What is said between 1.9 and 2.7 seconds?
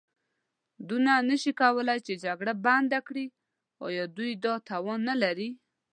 چې جګړه